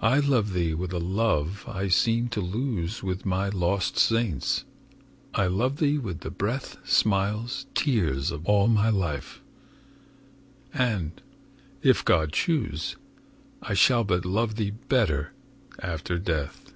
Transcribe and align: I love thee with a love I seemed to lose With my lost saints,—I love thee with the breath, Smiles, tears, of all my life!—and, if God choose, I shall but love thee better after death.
I 0.00 0.20
love 0.20 0.54
thee 0.54 0.72
with 0.72 0.90
a 0.94 0.98
love 0.98 1.66
I 1.68 1.88
seemed 1.88 2.32
to 2.32 2.40
lose 2.40 3.02
With 3.02 3.26
my 3.26 3.50
lost 3.50 3.98
saints,—I 3.98 5.48
love 5.48 5.76
thee 5.76 5.98
with 5.98 6.20
the 6.20 6.30
breath, 6.30 6.78
Smiles, 6.88 7.66
tears, 7.74 8.30
of 8.30 8.46
all 8.46 8.68
my 8.68 8.88
life!—and, 8.88 11.20
if 11.82 12.02
God 12.06 12.32
choose, 12.32 12.96
I 13.60 13.74
shall 13.74 14.02
but 14.02 14.24
love 14.24 14.54
thee 14.54 14.70
better 14.70 15.34
after 15.78 16.18
death. 16.18 16.72